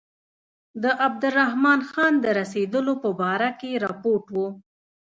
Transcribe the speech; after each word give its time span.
د 0.83 0.85
عبدالرحمن 1.05 1.79
خان 1.91 2.13
د 2.23 2.25
رسېدلو 2.39 2.93
په 3.03 3.09
باره 3.19 3.49
کې 3.59 3.69
رپوټ 3.85 4.23
و. 4.33 4.35